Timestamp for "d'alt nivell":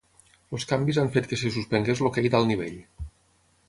2.37-2.85